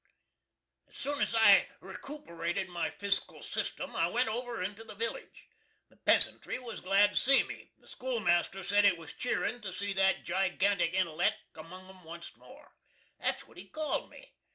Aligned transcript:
As 0.87 0.97
soon 0.97 1.21
as 1.21 1.35
I'd 1.35 1.67
recooperated 1.79 2.69
my 2.69 2.89
physikil 2.89 3.43
system, 3.43 3.95
I 3.95 4.07
went 4.07 4.29
over 4.29 4.63
into 4.63 4.83
the 4.83 4.95
village. 4.95 5.47
The 5.89 5.95
peasantry 5.97 6.57
was 6.57 6.79
glad 6.79 7.13
to 7.13 7.19
see 7.19 7.43
me. 7.43 7.69
The 7.77 7.85
skoolmaster 7.85 8.63
sed 8.63 8.83
it 8.83 8.97
was 8.97 9.13
cheerin 9.13 9.61
to 9.61 9.71
see 9.71 9.93
that 9.93 10.23
gigantic 10.23 10.93
intelleck 10.95 11.35
among 11.55 11.87
'em 11.87 12.07
onct 12.07 12.35
more. 12.35 12.73
That's 13.19 13.47
what 13.47 13.57
he 13.59 13.69
called 13.69 14.09
me. 14.09 14.33